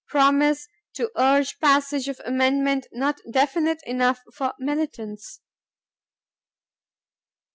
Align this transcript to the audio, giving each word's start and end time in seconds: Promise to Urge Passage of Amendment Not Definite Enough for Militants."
Promise 0.07 0.67
to 0.95 1.11
Urge 1.15 1.59
Passage 1.59 2.07
of 2.07 2.19
Amendment 2.25 2.87
Not 2.91 3.19
Definite 3.31 3.83
Enough 3.85 4.21
for 4.33 4.51
Militants." 4.57 5.41